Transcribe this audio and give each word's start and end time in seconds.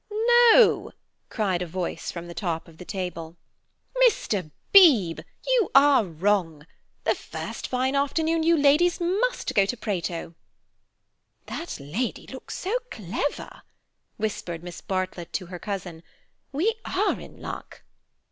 "No!" 0.55 0.93
cried 1.29 1.61
a 1.61 1.67
voice 1.67 2.11
from 2.11 2.25
the 2.27 2.33
top 2.33 2.67
of 2.67 2.79
the 2.79 2.85
table. 2.85 3.37
"Mr. 4.07 4.49
Beebe, 4.71 5.21
you 5.45 5.69
are 5.75 6.03
wrong. 6.03 6.65
The 7.03 7.13
first 7.13 7.67
fine 7.67 7.95
afternoon 7.95 8.41
your 8.41 8.57
ladies 8.57 8.99
must 8.99 9.53
go 9.53 9.63
to 9.67 9.77
Prato." 9.77 10.33
"That 11.45 11.79
lady 11.79 12.25
looks 12.25 12.57
so 12.57 12.79
clever," 12.89 13.61
whispered 14.17 14.63
Miss 14.63 14.81
Bartlett 14.81 15.31
to 15.33 15.45
her 15.45 15.59
cousin. 15.59 16.01
"We 16.51 16.73
are 16.83 17.19
in 17.19 17.39
luck." 17.39 17.83